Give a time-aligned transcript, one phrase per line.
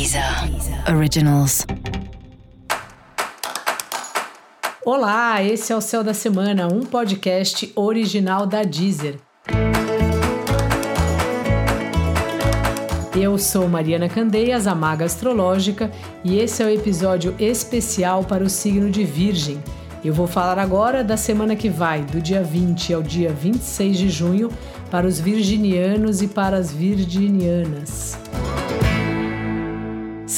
[0.00, 0.24] Deezer
[0.96, 1.66] Originals.
[4.82, 9.16] Olá, esse é o Céu da Semana, um podcast original da Deezer.
[13.14, 15.90] Eu sou Mariana Candeias, a Maga Astrológica,
[16.24, 19.62] e esse é o episódio especial para o signo de Virgem.
[20.02, 24.08] Eu vou falar agora da semana que vai, do dia 20 ao dia 26 de
[24.08, 24.50] junho,
[24.90, 28.18] para os virginianos e para as virginianas.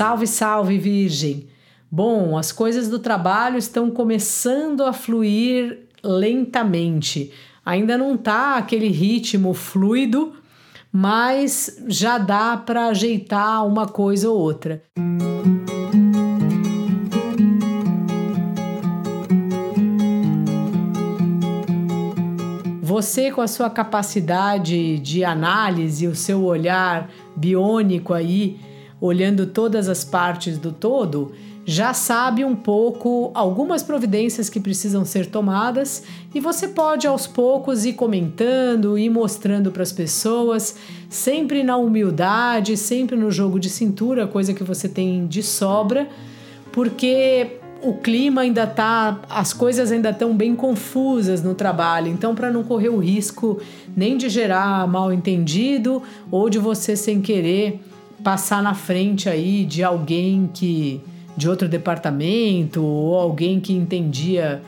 [0.00, 1.46] Salve, salve, Virgem!
[1.92, 7.30] Bom, as coisas do trabalho estão começando a fluir lentamente.
[7.62, 10.32] Ainda não tá aquele ritmo fluido,
[10.90, 14.82] mas já dá para ajeitar uma coisa ou outra.
[22.80, 28.58] Você, com a sua capacidade de análise, o seu olhar biônico aí,
[29.00, 31.32] olhando todas as partes do todo,
[31.64, 36.02] já sabe um pouco algumas providências que precisam ser tomadas
[36.34, 40.76] e você pode aos poucos ir comentando e mostrando para as pessoas,
[41.08, 46.08] sempre na humildade, sempre no jogo de cintura, coisa que você tem de sobra,
[46.72, 52.50] porque o clima ainda tá, as coisas ainda estão bem confusas no trabalho, então para
[52.50, 53.60] não correr o risco
[53.96, 57.80] nem de gerar mal entendido ou de você sem querer
[58.22, 61.00] passar na frente aí de alguém que
[61.36, 64.62] de outro departamento ou alguém que entendia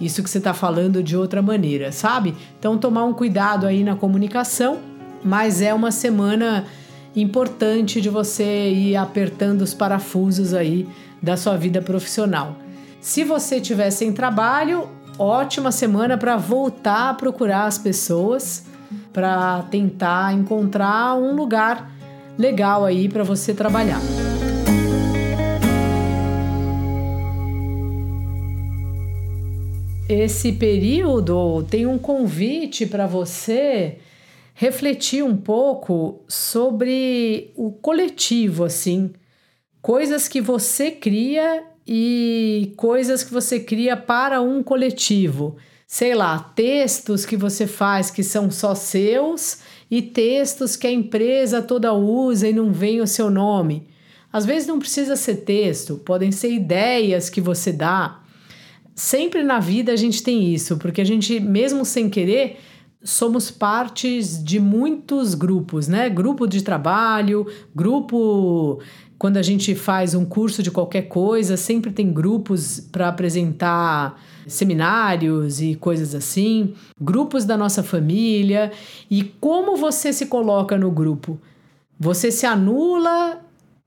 [0.00, 2.34] isso que você está falando de outra maneira, sabe?
[2.58, 4.78] Então tomar um cuidado aí na comunicação,
[5.22, 6.64] mas é uma semana
[7.14, 10.88] importante de você ir apertando os parafusos aí
[11.20, 12.56] da sua vida profissional.
[13.00, 18.64] Se você tiver sem trabalho, ótima semana para voltar a procurar as pessoas,
[19.12, 21.92] para tentar encontrar um lugar
[22.38, 24.00] legal aí para você trabalhar.
[30.08, 33.98] Esse período tem um convite para você
[34.54, 39.10] refletir um pouco sobre o coletivo, assim,
[39.80, 45.56] coisas que você cria e coisas que você cria para um coletivo.
[45.94, 49.58] Sei lá, textos que você faz que são só seus
[49.90, 53.86] e textos que a empresa toda usa e não vem o seu nome.
[54.32, 58.22] Às vezes não precisa ser texto, podem ser ideias que você dá.
[58.94, 62.58] Sempre na vida a gente tem isso, porque a gente, mesmo sem querer,
[63.04, 66.08] somos partes de muitos grupos, né?
[66.08, 68.80] Grupo de trabalho, grupo
[69.22, 75.60] quando a gente faz um curso de qualquer coisa, sempre tem grupos para apresentar seminários
[75.60, 78.72] e coisas assim, grupos da nossa família.
[79.08, 81.40] E como você se coloca no grupo?
[82.00, 83.40] Você se anula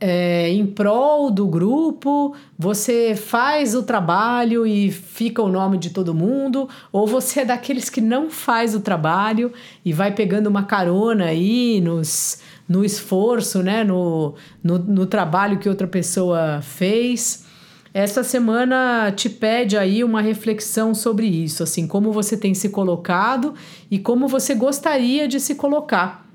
[0.00, 6.14] é, em prol do grupo, você faz o trabalho e fica o nome de todo
[6.14, 9.52] mundo, ou você é daqueles que não faz o trabalho
[9.84, 15.68] e vai pegando uma carona aí nos, no esforço, né, no, no, no trabalho que
[15.68, 17.44] outra pessoa fez.
[17.92, 23.54] Essa semana te pede aí uma reflexão sobre isso, assim, como você tem se colocado
[23.90, 26.27] e como você gostaria de se colocar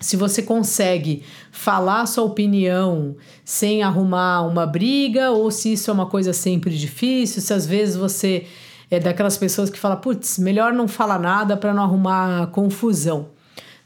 [0.00, 1.22] se você consegue
[1.52, 7.42] falar sua opinião sem arrumar uma briga, ou se isso é uma coisa sempre difícil,
[7.42, 8.46] se às vezes você
[8.90, 13.28] é daquelas pessoas que fala, putz, melhor não falar nada para não arrumar confusão.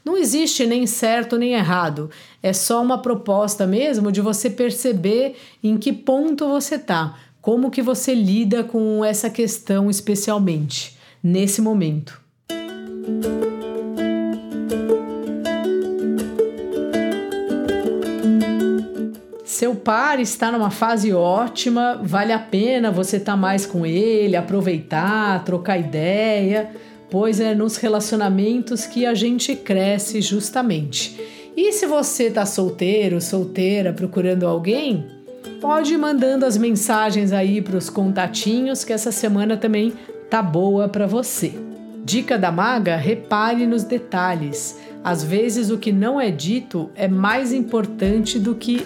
[0.03, 2.09] Não existe nem certo nem errado.
[2.41, 7.81] É só uma proposta mesmo de você perceber em que ponto você tá, como que
[7.81, 12.21] você lida com essa questão especialmente nesse momento.
[19.65, 24.35] Seu par está numa fase ótima, vale a pena você estar tá mais com ele,
[24.35, 26.69] aproveitar, trocar ideia,
[27.09, 31.19] pois é nos relacionamentos que a gente cresce justamente.
[31.57, 35.03] E se você está solteiro, solteira, procurando alguém,
[35.59, 39.93] pode ir mandando as mensagens aí para os contatinhos que essa semana também
[40.29, 41.55] tá boa para você.
[42.03, 44.79] Dica da maga: repare nos detalhes.
[45.03, 48.85] Às vezes o que não é dito é mais importante do que